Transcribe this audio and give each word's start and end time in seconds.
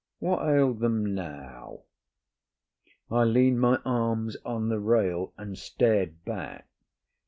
What 0.17 0.43
ailed 0.49 0.79
them 0.79 1.13
now? 1.13 1.81
I 3.11 3.23
leaned 3.23 3.59
my 3.61 3.75
arms 3.85 4.35
on 4.43 4.67
the 4.69 4.79
rail 4.79 5.31
and 5.37 5.55
stared 5.55 6.25
back. 6.25 6.67